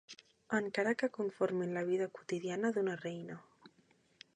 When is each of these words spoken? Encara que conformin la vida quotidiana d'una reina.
Encara 0.59 0.93
que 1.01 1.09
conformin 1.19 1.75
la 1.77 1.85
vida 1.93 2.09
quotidiana 2.17 2.73
d'una 2.79 3.01
reina. 3.07 3.41